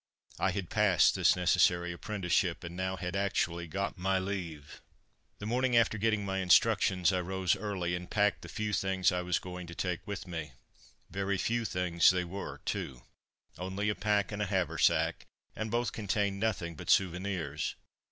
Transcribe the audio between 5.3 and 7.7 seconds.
The morning after getting my instructions I rose